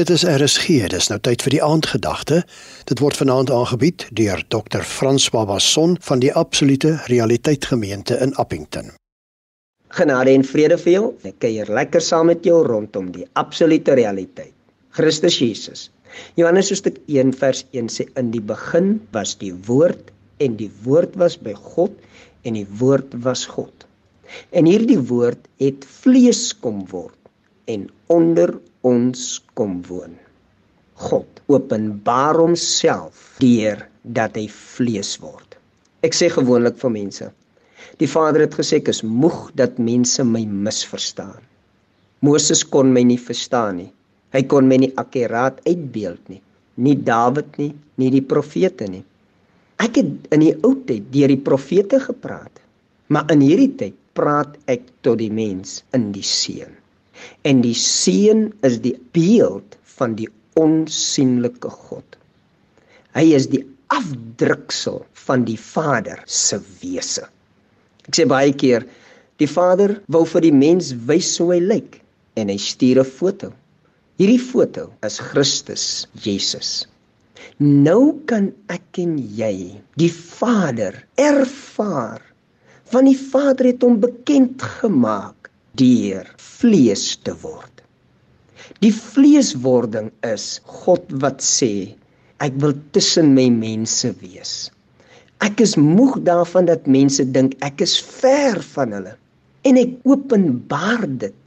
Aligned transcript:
Dit 0.00 0.08
is 0.08 0.22
RSG, 0.24 0.86
dis 0.88 1.10
nou 1.12 1.18
tyd 1.20 1.42
vir 1.44 1.52
die 1.52 1.58
aandgedagte. 1.60 2.38
Dit 2.88 3.02
word 3.04 3.18
vanaand 3.20 3.50
aangebied 3.52 4.06
deur 4.16 4.40
Dr. 4.54 4.80
Frans 4.88 5.26
Babasson 5.34 5.98
van 6.06 6.22
die 6.22 6.30
Absolute 6.32 6.94
Realiteit 7.12 7.68
Gemeente 7.68 8.16
in 8.24 8.32
Appington. 8.40 8.88
Genade 9.92 10.32
en 10.32 10.48
vrede 10.48 10.80
vir 10.80 10.92
jou. 10.94 11.04
Ek 11.28 11.36
kuier 11.44 11.68
lekker 11.68 12.00
saam 12.00 12.32
met 12.32 12.48
jou 12.48 12.62
rondom 12.64 13.12
die 13.12 13.28
absolute 13.36 14.00
realiteit. 14.00 14.56
Christus 14.96 15.36
Jesus. 15.44 15.86
Johannes 16.40 16.72
hoofstuk 16.72 16.96
1 17.04 17.36
vers 17.44 17.66
1 17.76 17.92
sê 17.92 18.08
in 18.16 18.32
die 18.32 18.40
begin 18.40 18.94
was 19.12 19.36
die 19.44 19.52
woord 19.68 20.08
en 20.40 20.56
die 20.56 20.72
woord 20.88 21.20
was 21.20 21.36
by 21.36 21.52
God 21.76 21.92
en 22.48 22.56
die 22.56 22.68
woord 22.80 23.12
was 23.28 23.44
God. 23.44 23.84
En 24.56 24.64
hierdie 24.64 25.02
woord 25.12 25.50
het 25.60 25.84
vlees 25.84 26.48
kom 26.64 26.80
word 26.88 27.18
en 27.70 27.86
onder 28.06 28.54
ons 28.82 29.42
kom 29.54 29.80
woon. 29.86 30.16
God 31.02 31.42
openbaar 31.46 32.38
homself 32.38 33.36
deur 33.42 33.86
dat 34.02 34.36
hy 34.38 34.48
vlees 34.50 35.16
word. 35.22 35.58
Ek 36.02 36.16
sê 36.16 36.28
gewoonlik 36.32 36.78
vir 36.80 36.94
mense. 36.94 37.28
Die 38.00 38.10
Vader 38.10 38.46
het 38.46 38.56
gesê 38.58 38.80
ek 38.80 38.90
is 38.90 39.02
moeg 39.06 39.50
dat 39.58 39.78
mense 39.78 40.24
my 40.26 40.42
misverstaan. 40.46 41.42
Moses 42.22 42.62
kon 42.64 42.92
my 42.94 43.02
nie 43.06 43.18
verstaan 43.18 43.80
nie. 43.82 43.90
Hy 44.32 44.42
kon 44.48 44.68
my 44.70 44.78
nie 44.82 44.92
akkuraat 44.98 45.60
uitbeeld 45.66 46.32
nie. 46.32 46.40
Nie 46.82 46.96
Dawid 46.96 47.58
nie, 47.60 47.72
nie 48.00 48.10
die 48.14 48.24
profete 48.24 48.88
nie. 48.88 49.02
Ek 49.82 49.98
het 49.98 50.30
in 50.32 50.44
die 50.44 50.54
ou 50.62 50.76
tyd 50.86 51.10
deur 51.12 51.32
die 51.32 51.42
profete 51.42 51.98
gepraat, 52.00 52.62
maar 53.12 53.28
in 53.34 53.42
hierdie 53.44 53.72
tyd 53.78 53.98
praat 54.16 54.54
ek 54.70 54.86
tot 55.04 55.18
die 55.20 55.32
mens 55.32 55.80
in 55.96 56.10
die 56.14 56.24
seun. 56.26 56.81
En 57.48 57.62
die 57.64 57.76
seun 57.76 58.50
is 58.66 58.80
die 58.84 58.96
beeld 59.16 59.76
van 59.98 60.16
die 60.18 60.28
onsigbare 60.60 61.70
God. 61.88 62.18
Hy 63.16 63.26
is 63.36 63.48
die 63.52 63.62
afdruksel 63.92 65.02
van 65.26 65.44
die 65.48 65.58
Vader 65.60 66.22
se 66.26 66.58
wese. 66.80 67.26
Ek 68.08 68.16
sê 68.18 68.26
baie 68.28 68.52
keer, 68.56 68.86
die 69.40 69.50
Vader 69.50 69.98
wou 70.12 70.24
vir 70.28 70.46
die 70.46 70.54
mens 70.54 70.92
wys 71.08 71.34
hoe 71.40 71.52
hy 71.54 71.60
lyk 71.60 72.00
en 72.40 72.48
hy 72.48 72.56
stuur 72.60 73.02
'n 73.02 73.12
foto. 73.18 73.52
Hierdie 74.20 74.40
foto 74.40 74.88
is 75.04 75.18
Christus 75.18 76.06
Jesus. 76.24 76.86
Nou 77.58 78.18
kan 78.26 78.52
ek 78.68 78.98
en 79.02 79.18
jy 79.18 79.80
die 80.00 80.12
Vader 80.12 81.04
ervaar 81.16 82.22
want 82.92 83.08
die 83.08 83.16
Vader 83.16 83.70
het 83.70 83.82
hom 83.82 83.98
bekend 84.00 84.62
gemaak 84.80 85.41
deur 85.80 86.28
vlees 86.38 87.04
te 87.24 87.34
word. 87.42 87.82
Die 88.84 88.92
vleeswording 88.94 90.10
is 90.26 90.60
God 90.84 91.08
wat 91.22 91.42
sê 91.44 91.94
ek 92.42 92.56
wil 92.62 92.74
tussen 92.96 93.32
my 93.36 93.48
mense 93.54 94.10
wees. 94.20 94.70
Ek 95.42 95.62
is 95.64 95.74
moeg 95.78 96.20
daarvan 96.26 96.68
dat 96.70 96.88
mense 96.90 97.24
dink 97.34 97.56
ek 97.66 97.82
is 97.86 97.96
ver 97.98 98.60
van 98.74 98.94
hulle 98.96 99.14
en 99.68 99.78
ek 99.80 99.94
openbaar 100.06 101.06
dit 101.24 101.38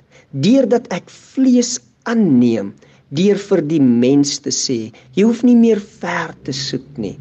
deurdat 0.45 0.87
ek 0.95 1.11
vlees 1.11 1.77
aanneem 2.09 2.73
deur 3.15 3.39
vir 3.49 3.61
die 3.69 3.81
mens 3.83 4.39
te 4.43 4.51
sê 4.55 4.79
jy 5.15 5.23
hoef 5.27 5.43
nie 5.47 5.57
meer 5.59 5.79
ver 5.79 6.33
te 6.47 6.55
soek 6.55 6.87
nie. 6.99 7.15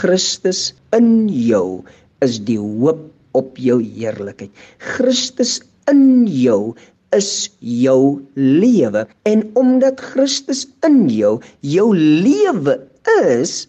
Christus 0.00 0.70
in 0.94 1.26
jou 1.32 1.82
is 2.22 2.38
die 2.46 2.60
hoop 2.60 3.08
op 3.38 3.58
jou 3.62 3.78
heerlikheid. 3.82 4.50
Christus 4.78 5.58
in 5.90 6.26
jou 6.26 6.74
is 7.16 7.50
jou 7.58 8.20
lewe. 8.34 9.06
En 9.26 9.44
omdat 9.58 10.00
Christus 10.12 10.66
in 10.86 11.08
jou 11.08 11.40
jou 11.60 11.88
lewe 11.96 12.76
is 13.24 13.66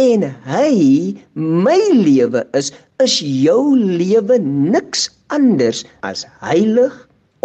en 0.00 0.24
hy 0.46 0.74
my 1.34 1.78
lewe 1.94 2.44
is 2.56 2.72
is 3.02 3.18
jou 3.24 3.74
lewe 3.76 4.38
niks 4.44 5.08
anders 5.28 5.84
as 6.06 6.26
heilig 6.44 6.94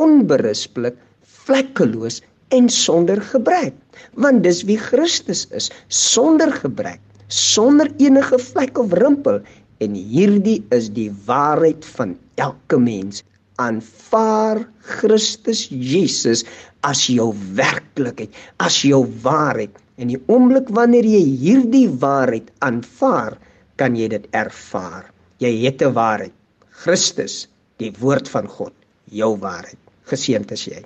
onberispelik 0.01 0.97
vlekkeloos 1.45 2.21
en 2.55 2.69
sonder 2.69 3.21
gebrek. 3.33 3.75
Want 4.19 4.43
dis 4.43 4.63
wie 4.69 4.79
Christus 4.79 5.45
is 5.51 5.71
sonder 5.87 6.51
gebrek 6.51 7.01
sonder 7.27 7.89
enige 7.97 8.39
vlek 8.39 8.77
of 8.77 8.93
rimpel. 8.93 9.41
En 9.77 9.93
hierdie 9.93 10.63
is 10.71 10.89
die 10.93 11.11
waarheid 11.25 11.85
van 11.97 12.15
elke 12.39 12.79
mens 12.79 13.23
aanvaar 13.61 14.63
Christus 14.99 15.67
Jesus 15.69 16.43
as 16.85 17.05
jou 17.09 17.31
werklikheid, 17.57 18.31
as 18.61 18.81
jou 18.85 19.03
waarheid. 19.23 19.73
En 19.97 20.11
die 20.11 20.19
oomblik 20.27 20.69
wanneer 20.75 21.07
jy 21.07 21.23
hierdie 21.39 21.87
waarheid 21.89 22.51
aanvaar, 22.65 23.37
kan 23.79 23.95
jy 23.95 24.09
dit 24.11 24.27
ervaar. 24.35 25.11
Jy 25.39 25.53
het 25.65 25.81
'n 25.81 25.93
waarheid. 25.93 26.33
Christus, 26.69 27.47
die 27.77 27.93
woord 27.99 28.29
van 28.29 28.47
God, 28.47 28.73
jou 29.11 29.37
waarheid. 29.39 29.79
Geseënd 30.05 30.51
is 30.51 30.65
jy. 30.65 30.83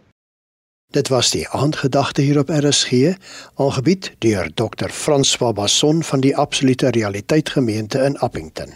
Dit 0.91 1.07
was 1.07 1.29
die 1.29 1.47
aandgedagte 1.47 2.21
hier 2.21 2.39
op 2.39 2.49
RSG, 2.49 3.13
aangebied 3.55 4.11
deur 4.25 4.49
Dr. 4.53 4.89
François 4.89 5.53
Basson 5.53 6.03
van 6.03 6.19
die 6.19 6.35
Absolute 6.35 6.89
Realiteit 6.89 7.49
Gemeente 7.49 7.99
in 7.99 8.17
Appington. 8.17 8.73